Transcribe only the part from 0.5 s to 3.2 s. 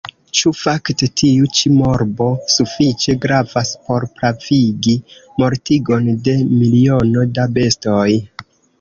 fakte tiu ĉi morbo sufiĉe